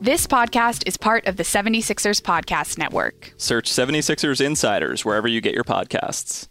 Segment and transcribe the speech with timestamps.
[0.00, 3.34] This podcast is part of the 76ers Podcast Network.
[3.36, 6.46] Search 76ers Insiders wherever you get your podcasts.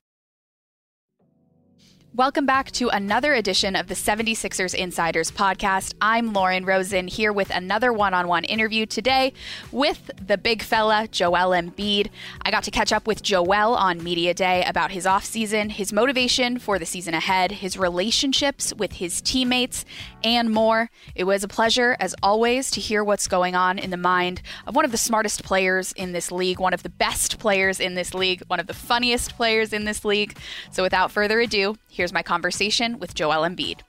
[2.18, 5.94] Welcome back to another edition of the 76ers Insiders podcast.
[6.02, 9.34] I'm Lauren Rosen here with another one on one interview today
[9.72, 12.10] with the big fella, Joel Embiid.
[12.42, 16.58] I got to catch up with Joel on Media Day about his offseason, his motivation
[16.58, 19.86] for the season ahead, his relationships with his teammates,
[20.24, 20.90] and more.
[21.14, 24.76] It was a pleasure, as always, to hear what's going on in the mind of
[24.76, 28.16] one of the smartest players in this league, one of the best players in this
[28.16, 30.36] league, one of the funniest players in this league.
[30.72, 33.82] So without further ado, here's my conversation with Joel Embiid.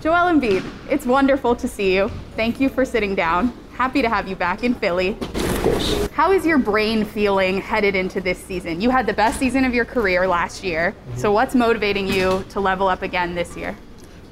[0.00, 2.08] Joel Embiid, it's wonderful to see you.
[2.34, 3.52] Thank you for sitting down.
[3.74, 5.10] Happy to have you back in Philly.
[5.10, 6.08] Of course.
[6.08, 8.80] How is your brain feeling headed into this season?
[8.80, 10.92] You had the best season of your career last year.
[10.92, 11.18] Mm-hmm.
[11.18, 13.76] So what's motivating you to level up again this year?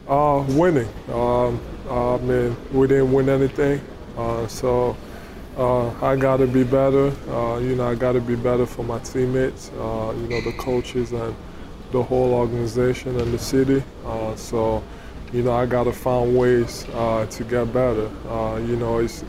[0.09, 0.89] Uh, winning.
[1.13, 3.81] Um, I mean, we didn't win anything,
[4.17, 4.97] uh, so
[5.61, 7.13] uh, I got to be better.
[7.29, 9.71] Uh, you know, I got to be better for my teammates.
[9.79, 11.37] Uh, you know, the coaches and
[11.93, 13.83] the whole organization and the city.
[14.07, 14.83] Uh, so,
[15.35, 18.11] you know, I got to find ways uh, to get better.
[18.27, 19.23] Uh, you know, it's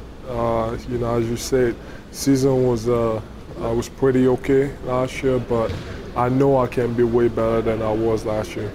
[0.88, 1.76] you know, as you said,
[2.12, 5.74] season was I was pretty okay last year, but
[6.16, 8.72] I know I can be way better than I was last year.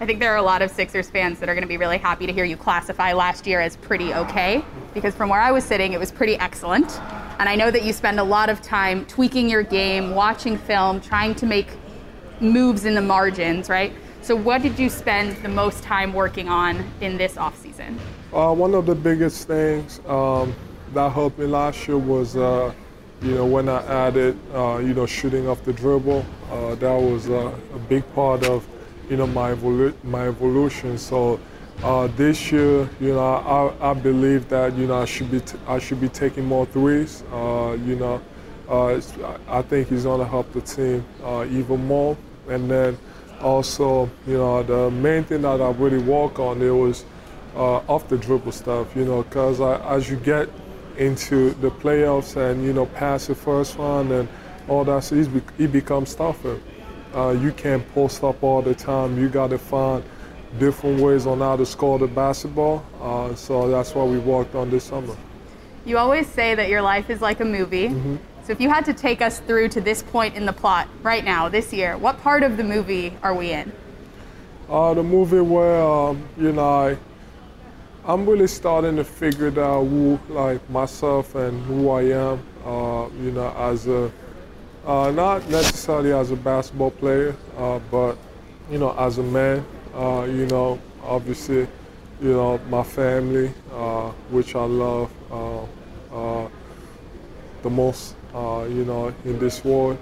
[0.00, 1.98] I think there are a lot of Sixers fans that are going to be really
[1.98, 5.62] happy to hear you classify last year as pretty okay, because from where I was
[5.62, 7.00] sitting, it was pretty excellent.
[7.38, 11.00] And I know that you spend a lot of time tweaking your game, watching film,
[11.00, 11.68] trying to make
[12.40, 13.92] moves in the margins, right?
[14.20, 17.96] So, what did you spend the most time working on in this offseason?
[18.32, 20.52] Uh, one of the biggest things um,
[20.92, 22.72] that helped me last year was, uh,
[23.22, 26.26] you know, when I added, uh, you know, shooting off the dribble.
[26.50, 27.54] Uh, that was a
[27.88, 28.66] big part of
[29.08, 30.98] you know, my, evolu- my evolution.
[30.98, 31.40] So
[31.82, 33.20] uh, this year, you know,
[33.80, 36.66] I, I believe that, you know, I should be, t- I should be taking more
[36.66, 37.22] threes.
[37.32, 38.20] Uh, you know,
[38.68, 39.00] uh,
[39.48, 42.16] I think he's going to help the team uh, even more.
[42.48, 42.98] And then
[43.40, 47.04] also, you know, the main thing that I really work on, it was
[47.54, 50.48] uh, off the dribble stuff, you know, because as you get
[50.96, 54.28] into the playoffs and, you know, pass the first round and
[54.68, 55.16] all that, so
[55.58, 56.58] it becomes tougher.
[57.14, 59.18] Uh, you can't post up all the time.
[59.18, 60.02] You got to find
[60.58, 62.84] different ways on how to score the basketball.
[63.00, 65.16] Uh, so that's what we worked on this summer.
[65.84, 67.88] You always say that your life is like a movie.
[67.88, 68.16] Mm-hmm.
[68.44, 71.24] So if you had to take us through to this point in the plot right
[71.24, 73.72] now, this year, what part of the movie are we in?
[74.68, 76.96] Uh, the movie where, um, you know, I,
[78.04, 83.30] I'm really starting to figure out who, like myself and who I am, uh, you
[83.30, 84.10] know, as a
[84.86, 88.16] uh, not necessarily as a basketball player, uh, but
[88.70, 89.64] you know, as a man.
[89.94, 91.68] Uh, you know, obviously,
[92.20, 95.62] you know, my family, uh, which I love uh,
[96.12, 96.48] uh,
[97.62, 98.16] the most.
[98.34, 99.96] you know, in this world,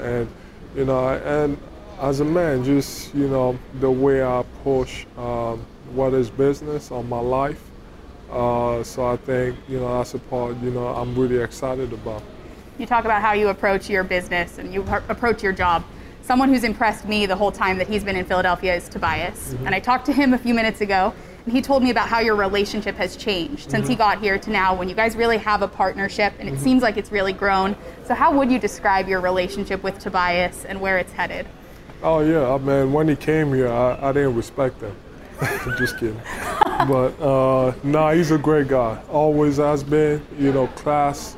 [0.00, 0.26] and
[0.74, 1.58] you know, and
[2.00, 7.08] as a man, just you know, the way I push um, what is business on
[7.08, 7.62] my life.
[8.30, 12.22] so I think you know that's a part you know I'm really excited about
[12.78, 15.84] you talk about how you approach your business and you approach your job.
[16.22, 19.52] someone who's impressed me the whole time that he's been in Philadelphia is Tobias.
[19.52, 19.66] Mm-hmm.
[19.66, 21.12] And I talked to him a few minutes ago,
[21.44, 23.90] and he told me about how your relationship has changed since mm-hmm.
[23.90, 26.64] he got here to now, when you guys really have a partnership, and it mm-hmm.
[26.64, 27.76] seems like it's really grown.
[28.06, 31.46] So, how would you describe your relationship with Tobias and where it's headed?
[32.02, 34.96] Oh, yeah, man, when he came here, I, I didn't respect him.
[35.40, 36.20] I'm just kidding.
[36.88, 38.98] but uh, nah, he's a great guy.
[39.10, 40.24] Always has been.
[40.38, 41.36] You know, class.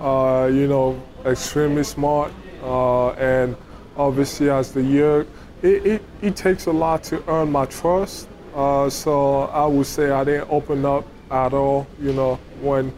[0.00, 2.32] Uh, you know, extremely smart.
[2.62, 3.56] Uh, and
[3.96, 5.26] obviously, as the year,
[5.62, 8.28] it, it, it, takes a lot to earn my trust.
[8.54, 11.86] Uh, so I would say I didn't open up at all.
[12.00, 12.92] You know, when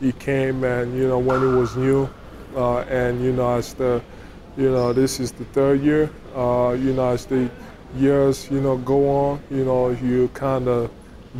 [0.00, 2.08] he came and you know when it was new,
[2.56, 4.02] uh, and you know as the,
[4.56, 6.10] you know this is the third year.
[6.34, 7.50] Uh, you know as the
[7.96, 10.90] years, you know, go on, you know, you kind of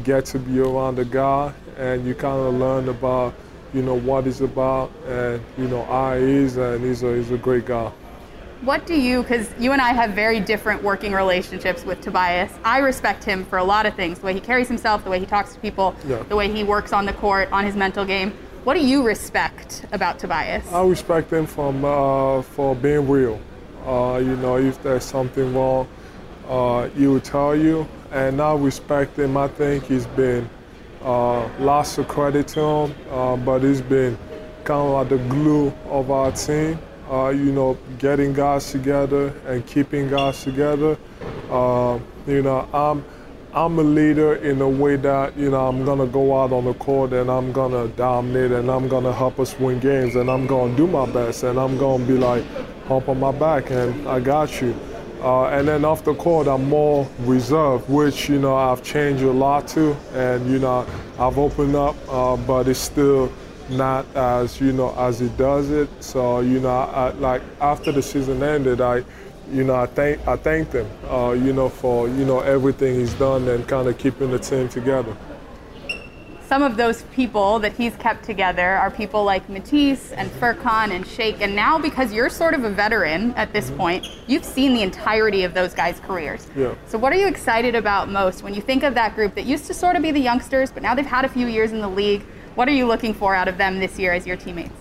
[0.04, 3.34] get to be around the guy and you kind of learn about,
[3.72, 7.38] you know, what he's about and, you know, I is and he's a, he's a
[7.38, 7.92] great guy.
[8.62, 12.52] What do you, because you and I have very different working relationships with Tobias.
[12.62, 15.18] I respect him for a lot of things the way he carries himself, the way
[15.18, 16.22] he talks to people, yeah.
[16.24, 18.34] the way he works on the court, on his mental game.
[18.64, 20.70] What do you respect about Tobias?
[20.72, 23.40] I respect him from, uh, for being real.
[23.86, 25.88] Uh, you know, if there's something wrong,
[26.46, 27.88] uh, he will tell you.
[28.12, 30.50] And I respect him, I think he's been
[31.02, 34.18] uh, lots of credit to him, uh, but he's been
[34.64, 36.78] kind of like the glue of our team.
[37.10, 40.96] Uh, you know, getting guys together and keeping guys together.
[41.50, 43.04] Uh, you know, I'm
[43.52, 46.74] I'm a leader in a way that you know I'm gonna go out on the
[46.74, 50.76] court and I'm gonna dominate and I'm gonna help us win games and I'm gonna
[50.76, 52.44] do my best and I'm gonna be like,
[52.86, 54.72] hump on my back and I got you.
[55.20, 59.30] Uh, and then off the court, I'm more reserved, which, you know, I've changed a
[59.30, 59.94] lot to.
[60.14, 60.86] And, you know,
[61.18, 63.30] I've opened up, uh, but it's still
[63.68, 65.88] not as, you know, as it does it.
[66.02, 69.04] So, you know, I, like after the season ended, I,
[69.52, 73.14] you know, I thank I thanked him, uh, you know, for, you know, everything he's
[73.14, 75.16] done and kind of keeping the team together
[76.50, 81.06] some of those people that he's kept together are people like Matisse and Furkan and
[81.06, 81.40] Shake.
[81.40, 83.76] And now, because you're sort of a veteran at this mm-hmm.
[83.76, 86.48] point, you've seen the entirety of those guys' careers.
[86.56, 86.74] Yeah.
[86.88, 89.66] So, what are you excited about most when you think of that group that used
[89.66, 91.88] to sort of be the youngsters, but now they've had a few years in the
[91.88, 92.22] league?
[92.56, 94.74] What are you looking for out of them this year as your teammates?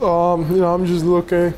[0.00, 1.52] Um, you know, I'm just looking.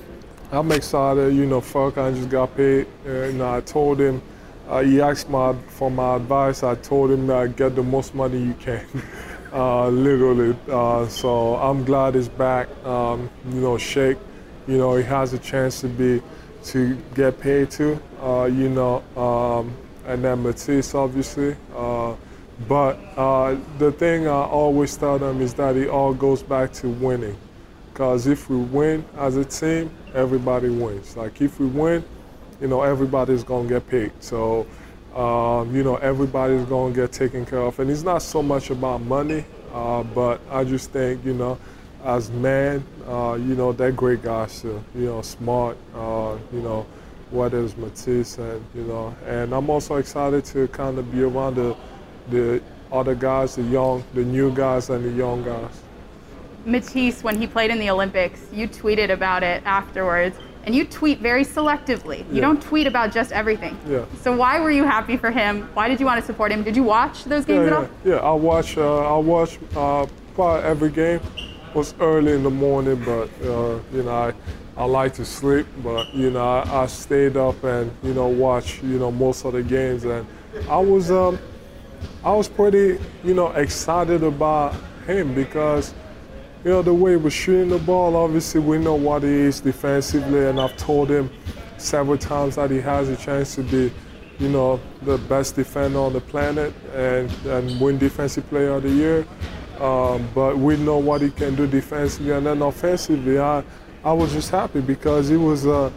[0.50, 1.35] I'm excited.
[1.35, 2.87] You know, Furkan just got paid.
[3.05, 4.23] And I told him,
[4.67, 6.62] uh, he asked my, for my advice.
[6.62, 8.87] I told him that get the most money you can.
[9.53, 10.56] uh, literally.
[10.71, 12.69] Uh, so I'm glad he's back.
[12.85, 14.19] Um, you know, Shake,
[14.67, 16.23] you know, he has a chance to be
[16.65, 18.00] to get paid too.
[18.23, 19.75] Uh, you know, um,
[20.06, 21.56] and then Matisse, obviously.
[21.75, 22.15] Uh,
[22.67, 26.89] but uh, the thing I always tell them is that it all goes back to
[26.89, 27.37] winning.
[27.93, 31.17] Because if we win as a team, everybody wins.
[31.17, 32.05] Like if we win,
[32.61, 34.12] you know, everybody's gonna get paid.
[34.21, 34.67] So
[35.19, 37.79] um, you know, everybody's going to get taken care of.
[37.81, 39.44] And it's not so much about money,
[39.75, 41.59] uh, but I just think, you know,
[42.05, 44.82] as men, uh, you know, they're great guys too.
[44.94, 46.87] You know, smart, uh, you know,
[47.31, 51.56] whether it's Matisse and, you know, and I'm also excited to kind of be around
[51.56, 51.76] the,
[52.31, 52.62] the
[52.93, 55.82] other guys, the young, the new guys and the young guys.
[56.64, 60.37] Matisse, when he played in the Olympics, you tweeted about it afterwards
[60.69, 62.19] and you tweet very selectively.
[62.29, 62.41] You yeah.
[62.43, 63.75] don't tweet about just everything.
[63.88, 64.05] Yeah.
[64.20, 65.62] So why were you happy for him?
[65.73, 66.62] Why did you want to support him?
[66.62, 67.88] Did you watch those games yeah, at all?
[68.04, 68.76] Yeah, I watch.
[68.76, 70.04] Uh, I watch uh,
[70.35, 71.21] probably every game.
[71.71, 74.35] It was early in the morning, but uh, you know I.
[74.76, 78.81] I like to sleep, but you know I, I, stayed up and you know watch
[78.81, 80.25] you know most of the games, and
[80.71, 81.37] I was um,
[82.23, 85.95] I was pretty you know excited about him because
[86.68, 90.44] you know, the way was shooting the ball, obviously we know what he is defensively,
[90.48, 91.30] and I've told him
[91.78, 93.90] several times that he has a chance to be,
[94.38, 98.90] you know, the best defender on the planet and, and win Defensive Player of the
[98.90, 99.26] Year.
[99.80, 103.64] Um, but we know what he can do defensively, and then offensively, I,
[104.04, 105.66] I was just happy because he was.
[105.66, 105.90] Uh,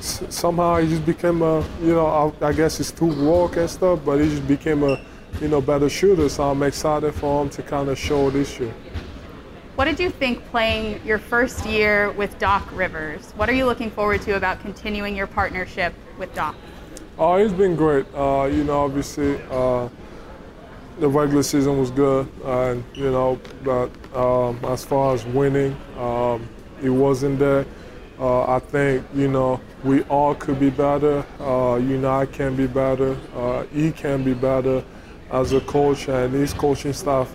[0.00, 4.00] somehow he just became a, you know, I, I guess it's too walk and stuff,
[4.04, 5.00] but he just became a,
[5.40, 6.28] you know, better shooter.
[6.28, 8.74] So I'm excited for him to kind of show this year.
[9.74, 13.32] What did you think playing your first year with Doc Rivers?
[13.36, 16.54] What are you looking forward to about continuing your partnership with Doc?
[17.16, 18.04] Oh, it's been great.
[18.14, 19.88] Uh, you know, obviously, uh,
[20.98, 26.46] the regular season was good, and you know, but um, as far as winning, um,
[26.82, 27.64] it wasn't there.
[28.18, 31.24] Uh, I think you know we all could be better.
[31.40, 33.16] Uh, you know, I can be better.
[33.34, 34.84] Uh, he can be better
[35.30, 37.32] as a coach, and his coaching staff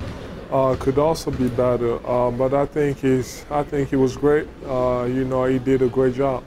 [0.51, 2.05] uh, could also be better.
[2.07, 4.47] Uh, but I think he's, I think he was great.
[4.65, 6.43] Uh, you know, he did a great job.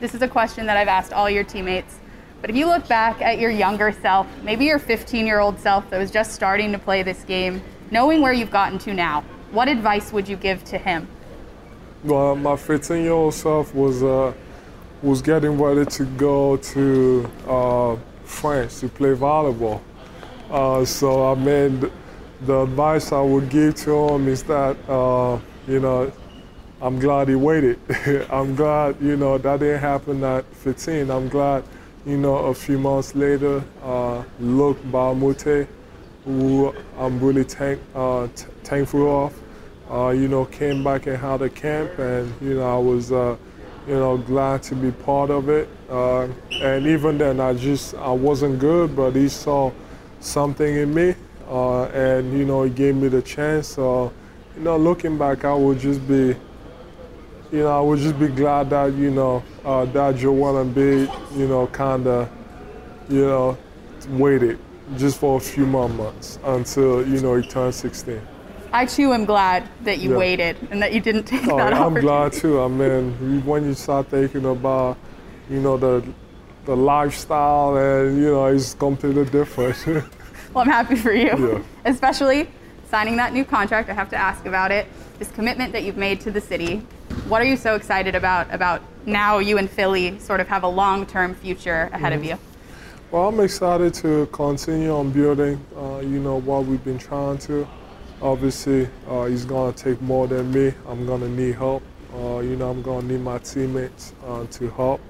[0.00, 1.98] This is a question that I've asked all your teammates.
[2.40, 5.90] But if you look back at your younger self, maybe your 15 year old self
[5.90, 9.68] that was just starting to play this game, knowing where you've gotten to now, what
[9.68, 11.06] advice would you give to him?
[12.02, 14.32] Well, my 15 year old self was, uh,
[15.02, 19.82] was getting ready to go to uh, France to play volleyball.
[20.50, 21.90] Uh, so I mean,
[22.46, 26.12] the advice I would give to him is that, uh, you know,
[26.80, 27.78] I'm glad he waited.
[28.30, 31.10] I'm glad, you know, that didn't happen at 15.
[31.10, 31.64] I'm glad,
[32.06, 35.66] you know, a few months later, uh, Luc Mbah
[36.24, 38.26] who I'm really thank, uh,
[38.64, 39.34] thankful of,
[39.90, 43.36] uh, you know, came back and had a camp, and you know, I was, uh,
[43.86, 45.68] you know, glad to be part of it.
[45.88, 49.72] Uh, and even then, I just I wasn't good, but he saw
[50.20, 51.14] something in me,
[51.94, 53.68] and you know, he gave me the chance.
[53.68, 54.12] So,
[54.56, 56.36] you know, looking back, I would just be
[57.52, 61.48] you know, I would just be glad that, you know, uh, that Joel Embiid, you
[61.48, 62.28] know, kind of,
[63.08, 63.58] you know,
[64.10, 64.58] waited
[64.96, 68.20] just for a few more months until, you know, he turned 16.
[68.72, 70.16] I too am glad that you Yeah.
[70.16, 71.50] waited and that you didn't take that.
[71.50, 72.60] Oh, that I'm glad too.
[72.60, 74.96] I mean, when you start thinking about,
[75.48, 76.02] you know, the
[76.66, 79.76] the lifestyle and, you know, it's completely different.
[80.52, 81.26] Well, I'm happy for you.
[81.36, 81.62] Yeah.
[81.84, 82.48] Especially
[82.88, 83.88] signing that new contract.
[83.88, 84.86] I have to ask about it.
[85.18, 86.78] This commitment that you've made to the city.
[87.28, 88.52] What are you so excited about?
[88.52, 92.22] About now you and Philly sort of have a long-term future ahead Mm-hmm.
[92.22, 92.38] of you.
[93.10, 97.66] Well, I'm excited to continue on building, uh, you know, what we've been trying to.
[98.22, 100.72] Obviously, uh, it's going to take more than me.
[100.88, 101.82] I'm going to need help.
[102.14, 105.00] Uh, you know, I'm going to need my teammates uh, to help.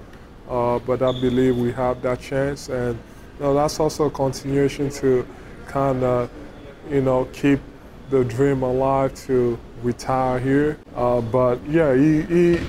[0.49, 2.69] Uh, but I believe we have that chance.
[2.69, 2.97] And
[3.41, 5.27] know, that's also a continuation to
[5.67, 6.29] kind of,
[6.89, 7.59] you know, keep
[8.09, 10.77] the dream alive to retire here.
[10.95, 12.59] Uh, but yeah, he, he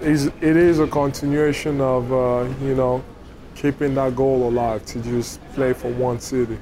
[0.00, 3.04] is, it is a continuation of, uh, you know,
[3.54, 6.58] keeping that goal alive to just play for one city.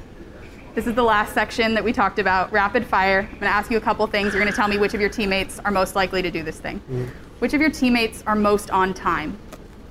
[0.74, 3.20] This is the last section that we talked about, rapid fire.
[3.20, 4.32] I'm going to ask you a couple things.
[4.32, 6.60] You're going to tell me which of your teammates are most likely to do this
[6.60, 6.80] thing.
[6.90, 7.08] Mm.
[7.40, 9.36] Which of your teammates are most on time?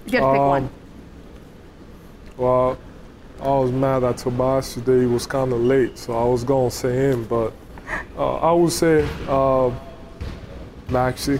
[0.06, 0.70] You had to pick Um, one.
[2.38, 2.78] Well,
[3.42, 5.02] I was mad at Tobias today.
[5.02, 7.54] He was kind of late, so I was going to say him, but
[8.18, 9.72] uh, I would say uh,
[10.90, 11.40] Maxey,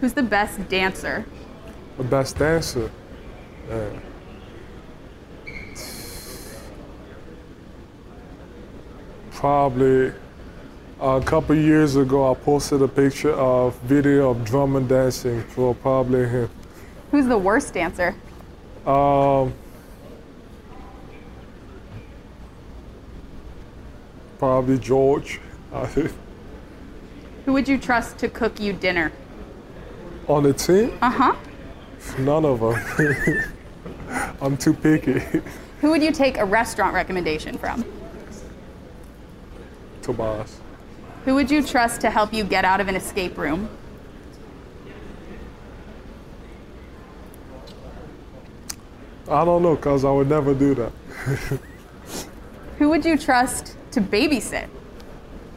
[0.00, 1.24] Who's the best dancer?
[1.96, 2.90] the best dancer.
[3.68, 4.02] Man.
[9.30, 10.12] Probably
[11.00, 15.74] a couple years ago, I posted a picture of video of drum and dancing for
[15.74, 16.48] probably him.
[17.10, 18.14] Who's the worst dancer?
[18.86, 19.52] Um,
[24.44, 25.40] probably George.
[27.46, 29.10] Who would you trust to cook you dinner?
[30.28, 31.34] On the team, Uh huh.
[32.18, 33.44] none of them.
[34.42, 35.22] I'm too picky.
[35.80, 37.86] Who would you take a restaurant recommendation from?
[40.02, 40.60] Tobias.
[41.24, 43.70] Who would you trust to help you get out of an escape room?
[49.26, 50.92] I don't know, cause I would never do that.
[52.78, 54.68] Who would you trust to babysit?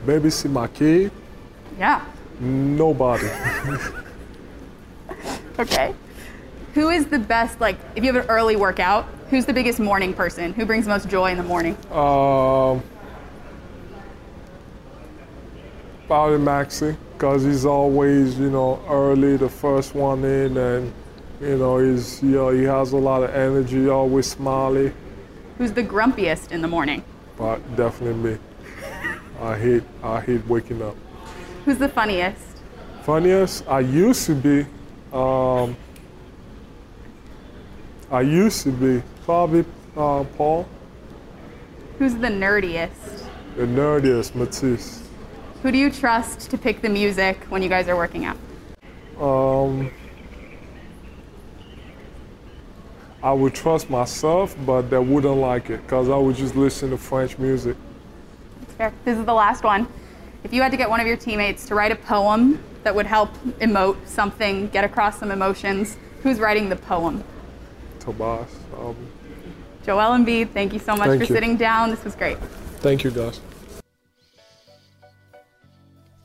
[0.05, 1.11] Babysit my kid?
[1.77, 2.05] Yeah.
[2.39, 3.27] Nobody.
[5.59, 5.95] Okay.
[6.75, 10.13] Who is the best, like, if you have an early workout, who's the biggest morning
[10.13, 10.53] person?
[10.53, 11.75] Who brings the most joy in the morning?
[11.91, 12.83] Um,
[16.05, 20.93] probably Maxey, cause he's always, you know, early, the first one in, and
[21.41, 24.93] you know, he's, you know, he has a lot of energy, always smiley.
[25.57, 27.03] Who's the grumpiest in the morning?
[27.37, 28.37] But definitely me.
[29.39, 30.95] I hate, I hate waking up.
[31.65, 32.41] Who's the funniest?
[33.03, 34.65] Funniest, I used to be,
[35.13, 35.77] um,
[38.11, 39.63] I used to be probably
[39.95, 40.67] uh, Paul,
[41.99, 43.27] Who's the nerdiest?
[43.55, 45.03] the nerdiest Matisse.
[45.63, 48.37] Who do you trust to pick the music when you guys are working out?
[49.19, 49.91] Um,
[53.27, 56.97] I would trust myself, but they wouldn't like it because I would just listen to
[56.97, 57.75] French music.
[58.77, 58.93] Fair.
[59.03, 59.85] This is the last one.
[60.45, 63.05] If you had to get one of your teammates to write a poem that would
[63.05, 67.21] help emote something, get across some emotions, who's writing the poem?
[67.99, 68.55] Tobias.
[68.79, 68.95] Um,
[69.83, 71.25] Joel Embiid, thank you so much for you.
[71.25, 71.89] sitting down.
[71.89, 72.37] This was great.
[72.79, 73.41] thank you, guys.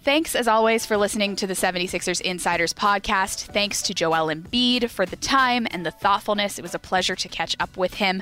[0.04, 3.52] Thanks, as always, for listening to the 76ers Insiders podcast.
[3.52, 6.58] Thanks to Joel Embiid for the time and the thoughtfulness.
[6.58, 8.20] It was a pleasure to catch up with him.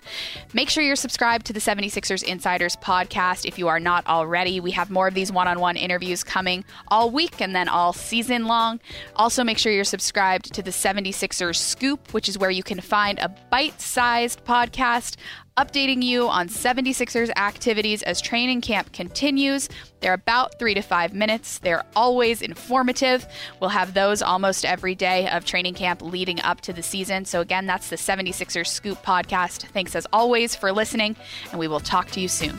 [0.52, 4.60] Make sure you're subscribed to the 76ers Insiders podcast if you are not already.
[4.60, 7.94] We have more of these one on one interviews coming all week and then all
[7.94, 8.78] season long.
[9.16, 13.18] Also, make sure you're subscribed to the 76ers Scoop, which is where you can find
[13.20, 15.16] a bite sized podcast
[15.60, 19.68] updating you on 76ers activities as training camp continues.
[20.00, 21.58] They're about three to five minutes.
[21.58, 23.26] They're always informative.
[23.60, 27.26] We'll have those almost every day of training camp leading up to the season.
[27.26, 29.66] So, again, that's the 76ers Scoop podcast.
[29.68, 31.14] Thanks as always for listening,
[31.50, 32.58] and we will talk to you soon.